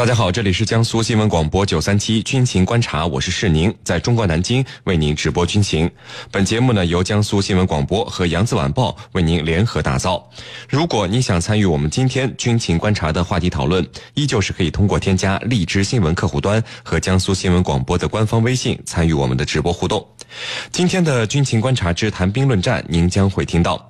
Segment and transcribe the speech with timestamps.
[0.00, 5.90] 大家好，这里是江苏新闻广播九三七军情观察，我是世宁，在中国南京为您直播军情。
[6.30, 10.26] 本节目呢由江苏新闻广播和扬子晚报为您联合打造。
[10.70, 20.02] 如果你想参与我们今天军情观察的话题讨论，依旧是可以通过添加荔枝新闻客户端和江苏新闻广播的官方微信参与我们的直播互动。
[20.72, 23.89] 今天的军情观察之谈兵论战，您将会听到。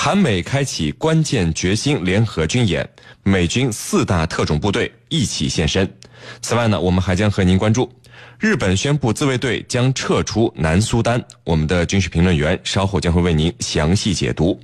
[0.00, 2.88] 韩美开启关键决心联合军演，
[3.24, 5.92] 美军四大特种部队一起现身。
[6.40, 7.92] 此外呢，我们还将和您关注
[8.38, 11.20] 日本宣布自卫队将撤出南苏丹。
[11.42, 14.58] 我们的军事评论员稍后将会为您详细解读。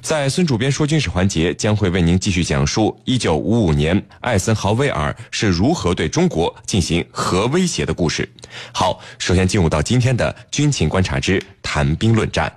[0.00, 8.26] 在孙主编说军事环节，将会为您继续讲述1955年艾森豪威尔是如何对中国进行核威胁的故事。
[8.72, 12.50] 好，首先进入到今天的军情观察之谈兵论战。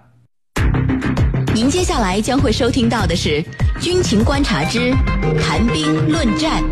[1.53, 3.43] 您接下来将会收听到的是
[3.81, 4.91] 《军情观察之
[5.43, 6.63] 谈兵论战》。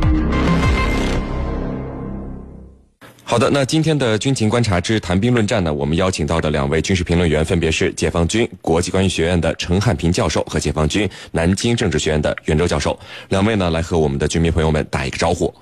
[3.26, 12.98] 好的，那今天的《军情观察之谈兵论战》呢，我们邀请到的两位军事评论员分别是解放军国际关系学院的陈汉平教授和解放军南京政治学院的袁周教授。
[13.27, 15.54] 两位呢，来和我们的军迷朋友们打一个招呼。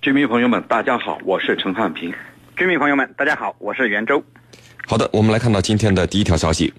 [0.00, 2.14] 军迷朋友们，大家好，我是陈汉平。
[2.56, 4.22] 军迷朋友们，大家好，我是袁周。
[4.86, 6.72] 好的，我们来看到今天的第一条消息。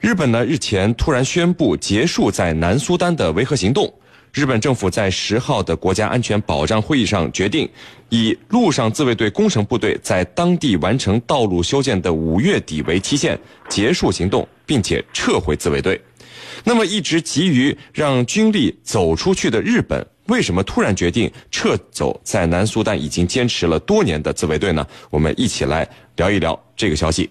[0.00, 3.92] 日本呢日前突然宣布结束在南苏丹的维和行动。
[4.32, 7.66] 日本政府在十号的国家安全保障会议上决定，
[8.10, 13.38] 以陆上自卫队工程部队在当地完成道路修建的五月底为期限
[13.70, 15.98] 结束行动，并且撤回自卫队。
[16.64, 24.86] 那么，一直急于让军力走出去的日本，为什么突然决定撤走在南苏丹已经坚持了多年的自卫队呢？
[25.08, 27.30] 我们一起来聊一聊这个消息。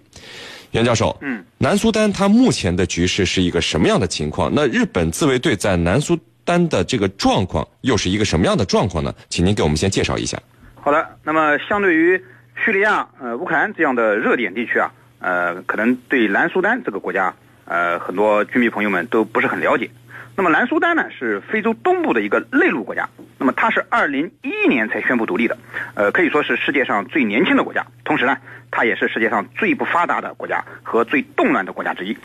[0.71, 4.51] 袁教授，嗯，南苏丹它目前的局势是一个什么样的情况？
[4.53, 9.13] 那日本自卫队在南苏丹的这个状况又是一个什么样的状况呢？
[9.29, 10.37] 请您给我们先介绍一下。
[10.75, 12.21] 好的，那么相对于
[12.63, 17.33] 叙利亚、呃乌克兰这样的热点地区啊，呃，可能对南苏丹这个国家，
[17.65, 19.89] 呃，很多军迷朋友们都不是很了解。
[20.37, 23.07] 那么南苏丹呢是非洲东部的一个内陆国家，
[23.39, 25.57] 那么它是二零一一年才宣布独立的，
[25.95, 28.37] 呃，可以说是世界上最年轻的国家，同时呢，
[28.69, 32.17] 它也是世界上最不发达的国家和最动乱的国家之一。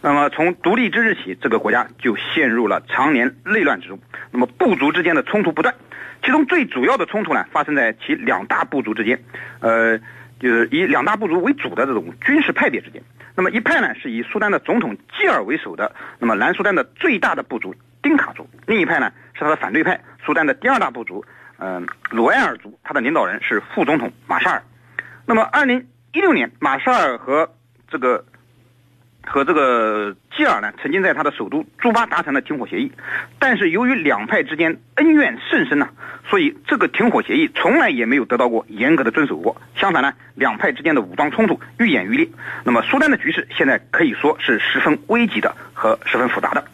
[0.00, 3.98] 那么从独立之日起，这个国家就陷入了常年内乱之中，
[4.30, 5.74] 那么部族之间的冲突不断，
[6.24, 9.22] 其中最主要的冲突呢发生在其两大部族之间，
[9.60, 9.98] 呃，
[10.40, 13.02] 就是以两大部族为主的这种军事派别之间。
[13.38, 17.72] 那么一派呢是以苏丹的总统基尔为首的，那么南苏丹的最大的部族
[18.02, 21.24] 丁卡族；另一派呢是他的反对派，苏丹的第二大部族，
[21.58, 24.60] 嗯，鲁埃尔族，他的领导人是副总统马沙尔。
[25.24, 27.48] 那么二零一六年，马沙尔和
[27.88, 28.24] 这个。
[29.28, 32.90] 和这个基尔呢，曾经在他的首都朱巴达成了停火协议，
[33.38, 35.90] 但是由于两派之间恩怨甚深呐，
[36.28, 39.60] 所以这个停火协议从来也没有得到过严格的遵守过。
[39.76, 42.28] 相反呢，两派之间的武装冲突愈演愈烈。
[42.64, 46.64] 那么苏丹的局势现在可以说是十分危急的和十分复杂的。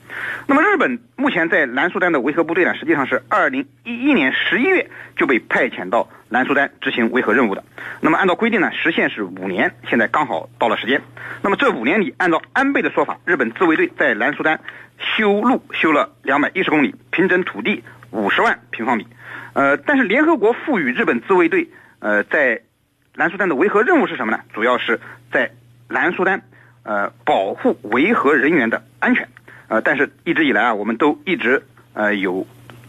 [0.46, 7.64] 那么日本目前在南苏丹的维和部队呢，实际上是二零一一年十一月就被派遣到南苏丹执行维和任务的。
[8.00, 11.00] 那么按照规定呢，时限是五年，现在刚好到了时间。
[11.42, 14.60] 那么这五年里，按照安倍的说法，日本自卫队在南苏丹
[15.16, 19.06] 修路修了两百一十公里，平整土地五十万平方米。
[19.54, 21.68] 呃，但是联合国赋予日本自卫队
[22.00, 22.60] 呃在
[23.14, 24.40] 南苏丹的维和任务是什么呢？
[24.52, 25.00] 主要是
[25.32, 25.52] 在
[25.88, 26.42] 南苏丹
[26.82, 29.28] 呃保护维和人员的安全。
[29.68, 32.46] 呃，但是一直以来啊，我们都一直呃有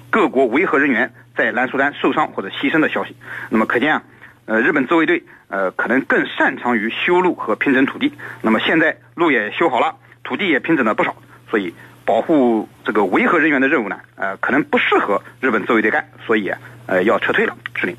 [0.09, 3.15] 各国维和人员在南苏丹受伤或者牺牲的消息。
[3.49, 4.03] 那么可见啊，
[4.45, 8.13] 呃，日本自卫队呃可能更擅长于修路和平整土地。
[8.41, 11.15] 那么现在路也修好了，土地也平整了不少，
[11.49, 11.73] 所以
[12.05, 16.51] 保护这个维和人员的任务呢，呃，可能不适合日本自卫队干，所以
[16.87, 17.95] 呃要撤退了，是令。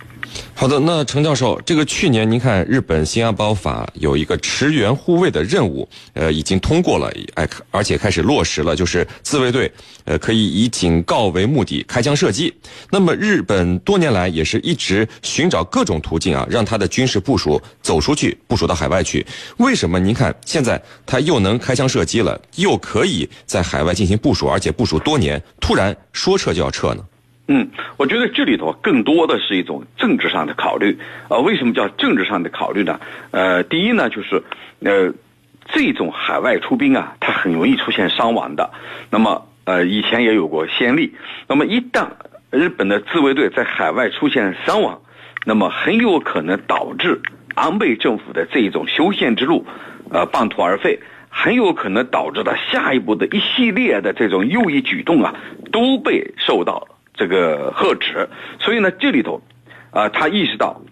[0.55, 9.71] 好的，那程教授，这个去年您看日本新安保法有一个驰援护卫的任务，呃，已经通过了，哎，而且开始落实了，就是自卫队，
[10.05, 12.53] 呃，可以以警告为目的开枪射击。
[12.91, 19.25] 那么日本多年来也是一直寻找各种途径啊，让他的军事部署走出去，部署到海外去。
[19.59, 27.05] 为什么您看现在他又能开枪射击了，又可以在海外进行部署，而且部署多年，突然说撤就要撤呢？
[27.49, 30.99] 嗯，我觉得这里头更多的是一种政治上的考虑。
[31.29, 32.99] 呃，为什么叫政治上的考虑呢？
[33.31, 34.43] 呃，第一呢，就是
[34.81, 35.13] 呃，
[35.69, 38.73] 这种海外出兵啊，它很容易出现伤亡的。
[39.11, 41.15] 那么，呃，以前也有过先例。
[41.47, 42.09] 那么，一旦
[42.51, 45.01] 日本的自卫队在海外出现伤亡，
[45.45, 47.21] 那么很有可能导致
[47.55, 49.65] 安倍政府的这种修宪之路，
[50.11, 50.99] 呃，半途而废，
[51.29, 55.33] 很有可能导致的下一步的一系列的这种右翼举动啊，
[55.71, 56.89] 都被受到。
[57.17, 58.29] 这个贺止，
[58.61, 59.41] 所以呢，这里头
[59.91, 60.83] 啊，他意识到，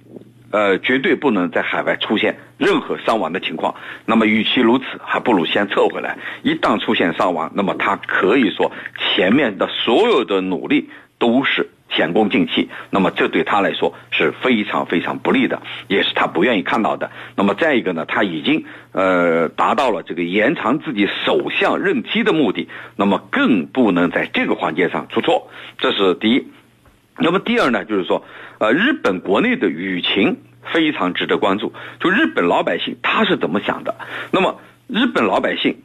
[0.51, 3.75] 呃，绝对不能在海外出现任何伤亡的情况。
[4.07, 6.17] 那么，与其如此，还不如先撤回来。
[6.43, 10.89] 一旦出现伤亡，那么他可以说前面的所有的努力
[11.19, 12.69] 都是前功尽弃。
[12.91, 17.11] 那么，这对他来说是非常非常不利的，也是他不愿意看到的。
[17.37, 25.51] 那么，再一个呢，他已经呃达到了这个延长自己首相任期的目的，那么更不能在这个环节上出错。
[25.79, 26.47] 这是第一。
[27.17, 28.25] 那么第二呢，就是说，
[28.59, 30.39] 呃，日本国内的舆情
[30.73, 31.73] 非常值得关注。
[32.01, 33.95] 就日本老百姓他是怎么想的？
[34.33, 35.83] 那么日本老百姓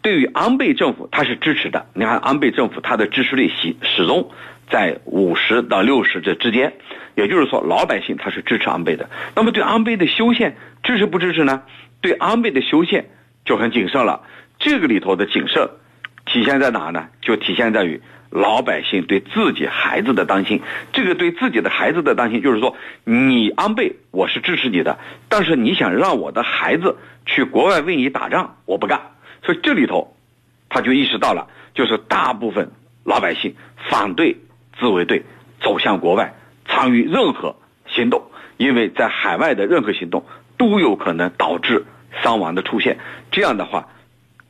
[0.00, 1.84] 对于安倍政府他是支持的。
[1.92, 4.30] 你看安倍政府他的支持率始始终
[4.70, 6.74] 在五十到六十这之间，
[7.14, 9.10] 也就是说老百姓他是支持安倍的。
[9.34, 11.62] 那么对安倍的修宪支持不支持呢？
[12.00, 13.10] 对安倍的修宪
[13.44, 14.22] 就很谨慎了。
[14.58, 15.68] 这个里头的谨慎
[16.24, 17.08] 体现在哪呢？
[17.20, 18.00] 就体现在于。
[18.32, 20.62] 老百姓对自己孩子的担心，
[20.92, 26.96] 这个对自己的孩子的担心，就是说，你安倍我是支持你的，但是你想让我的孩子
[27.26, 29.00] 去国外为你打仗，我不干。
[29.42, 30.14] 所以这里头，
[30.68, 32.70] 他就意识到了，就是大部分
[33.02, 33.56] 老百姓
[33.88, 34.36] 反对
[34.78, 35.24] 自卫队
[35.60, 36.34] 走向国外
[36.66, 37.56] 参与任何
[37.86, 40.24] 行动，因为在海外的任何行动
[40.56, 41.84] 都有可能导致
[42.22, 42.98] 伤亡的出现。
[43.30, 43.88] 这样的话，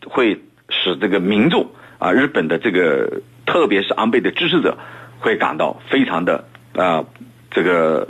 [0.07, 3.23] 会使这个民众啊，日本的这个。
[3.47, 4.79] 特别是安倍的支持者
[5.19, 6.45] 会感到非常的
[6.77, 7.05] 啊
[7.51, 8.07] 这个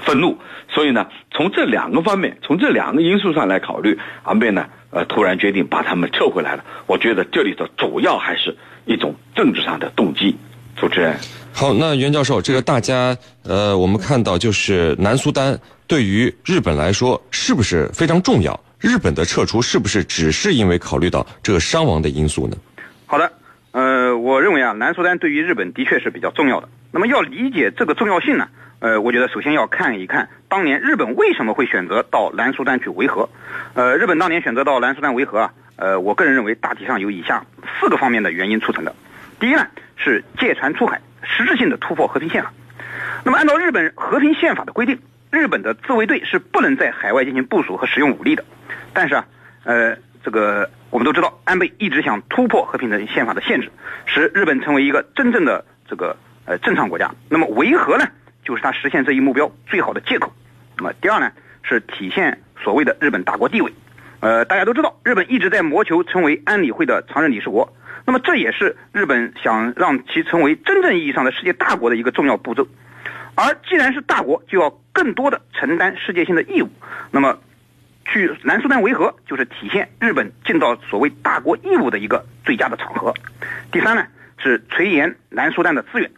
[0.00, 0.38] 愤怒，
[0.68, 6.64] 所以呢，从这两个方面，从这两个因素上来考虑，安倍呢呃突然决定把他们撤回来了。
[6.88, 8.56] 我觉得这里头主要还是
[8.86, 10.36] 一种政治上的动机。
[10.76, 11.16] 主持人，
[11.52, 18.58] 好，那袁教授，这个大家呃，我们看到就是南苏丹对于日本来说是不是非常重要？
[18.80, 22.56] 日本的撤出是不是只是因为考虑到这个伤亡的因素呢？
[23.06, 23.30] 好的。
[23.70, 26.68] 呃，我认为啊，南苏丹对于日本的确是比较重要的。
[26.90, 28.48] 那么要理解这个重要性呢，
[28.80, 33.28] 呃，我觉得首先要看一看当年日本为什么会选择到南苏丹去维和。
[33.72, 37.46] 呃，日本当年选择到南苏丹维和啊，呃，我个人认为大体上有以下
[37.80, 38.94] 四个方面的原因促成的。
[39.42, 39.66] 第一呢，
[39.96, 42.52] 是借船出海，实质性的突破和平宪法。
[43.24, 45.00] 那么按照日本和平宪法的规定，
[45.32, 48.44] 日本的自卫队是不能在海外进行部署和使用武力的。
[48.92, 49.26] 但是啊，
[49.64, 50.70] 呃，这个。
[50.90, 53.72] 我们都知道，安倍一直想突破和平的宪法的限制，
[54.04, 57.10] 使日本成为一个真正的这个呃正常国家。
[57.30, 58.04] 那么维和呢，
[58.44, 60.30] 就是他实现这一目标最好的借口。
[60.76, 63.72] 那么第二呢，是体现所谓的日本大国地位。
[64.20, 67.74] 呃，大家都知道，日本一直在谋求成为安理会的常任理事国。
[68.04, 72.66] 那么这也是日本想让其成为真正意义上的世界大国的一个重要步骤。
[73.34, 76.68] 而既然是大国，就要更多的承担世界性的义务。
[77.10, 77.38] 那么。
[78.04, 83.14] 去南苏丹维和，就是体现日本尽到所谓大国义务的一个最佳的场合。
[83.70, 84.04] 第三呢，
[84.38, 86.10] 是垂涎南苏丹的资源。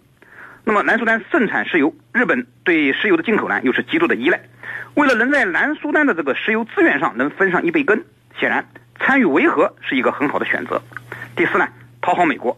[0.64, 4.40] 那么南苏丹盛产石油，日本对石油的进口呢又是极度的依赖。
[4.94, 8.02] 为了能在南苏丹的这个石油资源上能分上一杯羹，
[8.40, 8.66] 显然
[8.98, 10.82] 参与维和是一个很好的选择。
[11.36, 11.68] 第四呢，
[12.00, 12.56] 讨好美国。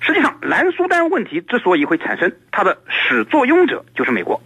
[0.00, 4.42] 实际上，南苏丹问题之所以会产生，它的始作俑者就是美国。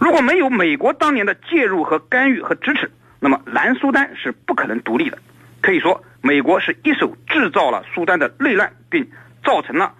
[0.00, 5.18] 如果没有美国当年的介入和干预和支持，那么南苏丹是不可能独立的，
[5.60, 9.10] 可以说美国是一手制造了苏丹的内乱，并
[9.44, 9.92] 造成了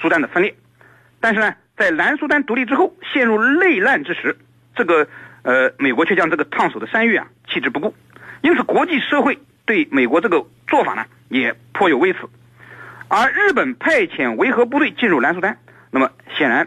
[0.00, 0.54] 苏丹的分裂。
[1.20, 4.36] 但是呢，在南苏丹独立之后陷入内乱之时，
[4.76, 5.08] 这个
[5.42, 7.94] 呃美国却将这个烫手的山芋啊弃之不顾，
[8.42, 12.20] 因此国际社会对美国这个做法呢也颇有微词。
[13.14, 15.58] 而日本派遣维和部队进入南苏丹，
[15.90, 16.66] 那么显然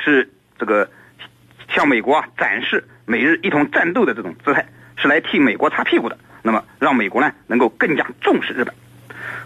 [0.00, 0.90] 是这个
[1.68, 4.64] 向美国啊展示美日一同战斗的这种姿态。
[4.96, 8.74] 是来替美国擦屁股的，那么让美国呢能够更加重视日本。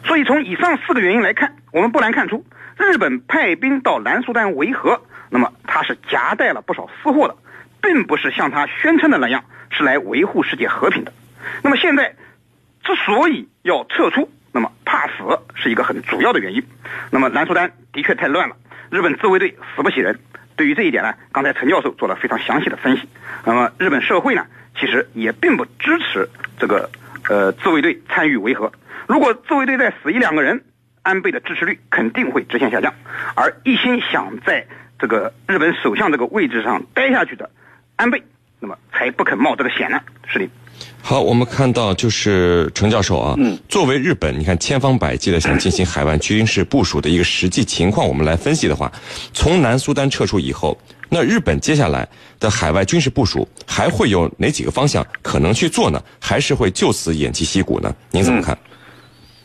[0.04, 2.46] 所以从以上四个原因来看，我们不难看出，
[2.78, 7.36] 日本派兵到南苏丹维和，那么他是夹带了不少私货的，
[7.82, 11.12] 并不是像他宣称的那样是来维护世界和平的。
[11.64, 12.14] 那么现在
[12.84, 15.12] 之所以要撤出，那么怕死
[15.54, 16.62] 是一个很主要的原因。
[17.10, 18.56] 那么南苏丹的确太乱了，
[18.90, 20.18] 日本自卫队死不起人。
[20.54, 23.08] 对于这一点呢，刚才陈教授做了非常详细的分析。
[23.44, 24.46] 那么日本社会呢？
[24.78, 26.28] 其实也并不支持
[26.58, 26.90] 这个
[27.28, 28.72] 呃自卫队参与维和。
[29.06, 30.64] 如果自卫队再死一两个人，
[31.02, 32.94] 安倍的支持率肯定会直线下降。
[33.34, 34.66] 而一心想在
[34.98, 37.50] 这个日本首相这个位置上待下去的
[37.96, 38.22] 安倍，
[38.60, 40.00] 那么才不肯冒这个险呢。
[40.26, 40.48] 是的。
[41.00, 48.90] 好，我们看到就是程教授啊，嗯，作为日本，你看千方百计的想进行海外军事部署的一个实际情况，我们来分析的话，
[49.32, 52.08] 从南苏丹撤出以后，那日本接下来
[52.38, 56.00] 的海外军事部署还会有哪几个方向可能去做呢？
[56.20, 57.92] 还是会就此偃旗息鼓呢？
[58.10, 58.56] 您怎么看？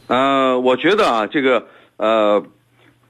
[0.08, 1.66] 呃，我觉得啊，这个
[1.98, 2.42] 呃，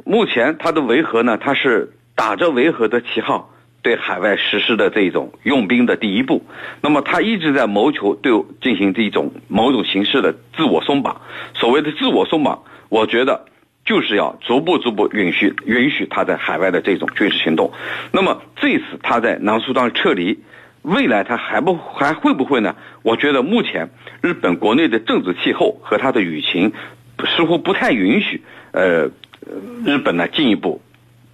[0.05, 3.51] 目前它的维和呢，它是打着维和的旗号。
[3.87, 6.45] 对海外实施的这种用兵的第一步。
[6.81, 11.21] 那么他一直在谋求对进行这种某种形式的自我松绑。
[11.53, 13.45] 所谓的自我松绑，我觉得
[13.85, 17.71] 就是要逐步逐步允许允许他在海外的这种军事行动。
[18.11, 20.37] 那么这次他在南苏丹撤离，
[20.81, 22.75] 未来他还不还会不会呢？
[23.03, 23.89] 我觉得目前
[24.21, 26.73] 日本国内的政治气候和他的舆情
[27.37, 28.41] 似乎不太允许。
[28.73, 29.09] 呃，
[29.85, 30.81] 日本呢进一步。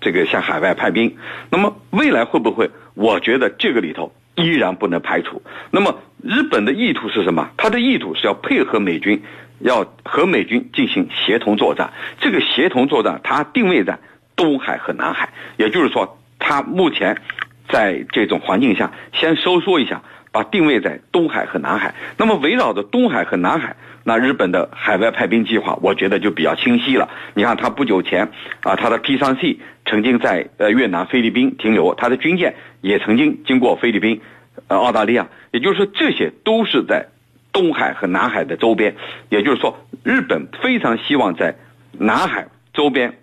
[0.04, 1.16] 这个向海外派兵，
[1.50, 2.70] 那么未来会不会？
[2.94, 5.42] 我觉得这个里头依然不能排除。
[5.72, 7.50] 那么日本的意图是什么？
[7.58, 9.24] 他的意图是要配合美军，
[9.60, 11.94] 要和美军进行协同作战。
[12.20, 13.98] 这个协同作战，它定位在
[14.36, 17.22] 东海和南海，也就是说，它目前
[17.70, 20.02] 在这种环境下，先收缩一下，
[20.34, 21.96] 把定位在东海和南海。
[22.18, 23.78] 那么围绕着东海和南海。
[24.06, 27.08] 那日本的海外派兵计划，我觉得就比较清晰了。
[27.36, 34.20] 你看，他不久前啊，他的 P3C 曾经在呃越南、菲律宾停留，他的军舰也曾经经过菲律宾、
[34.68, 37.08] 呃澳大利亚，也就是说，这些都是在
[37.54, 38.96] 东海和南海的周边。
[39.30, 41.56] 也就是说，日本非常希望在
[41.94, 43.20] 南海周边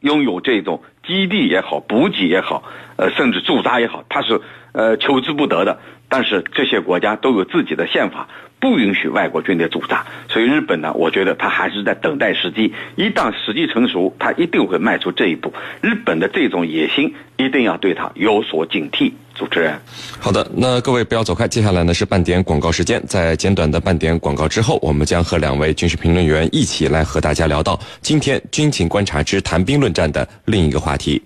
[0.00, 2.62] 拥有这种基地也好、补给也好、
[2.96, 4.40] 呃甚至驻扎也好，他是
[4.72, 5.78] 呃求之不得的。
[6.08, 8.28] 但是这些国家都有自己的宪法。
[8.58, 12.72] 不允许外国军队驻扎，所以日本呢，我觉得他还是在等待时机。
[12.96, 15.52] 一旦时机成熟，他一定会迈出这一步。
[15.82, 19.12] 日本的这种野心，一定要对他有所警惕。
[19.34, 19.78] 主持人，
[20.18, 23.00] 好的，那各位不要走开，接下来呢是半点广告时间。
[23.06, 31.22] 在简短的半点广告之后，我们将和两位军事评论员一起来和大家聊到今天军情观察之谈兵论战的另一个话题。